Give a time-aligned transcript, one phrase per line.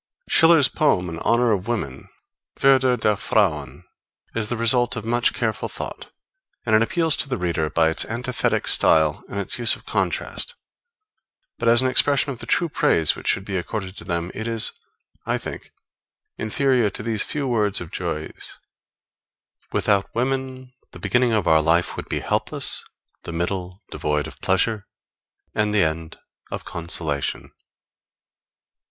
[0.27, 2.09] Schiller's poem in honor of women,
[2.57, 3.83] Würde der Frauen,
[4.33, 6.09] is the result of much careful thought,
[6.65, 10.55] and it appeals to the reader by its antithetic style and its use of contrast;
[11.59, 14.47] but as an expression of the true praise which should be accorded to them, it
[14.47, 14.71] is,
[15.27, 15.69] I think,
[16.35, 18.57] inferior to these few words of Jouy's:
[19.71, 22.83] Without women, the beginning of our life would be helpless;
[23.21, 24.87] the middle, devoid of pleasure;
[25.53, 26.17] and the end,
[26.49, 27.51] of consolation.